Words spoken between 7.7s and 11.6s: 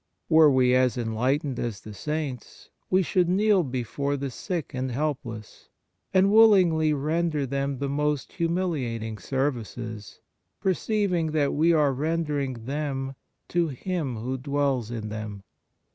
the most humiliating services, perceiving that